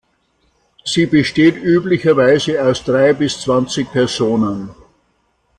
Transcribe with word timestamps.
Sie 0.83 1.05
besteht 1.05 1.57
üblicherweise 1.57 2.59
aus 2.65 2.83
drei 2.83 3.13
bis 3.13 3.39
zwanzig 3.39 3.91
Personen. 3.91 4.71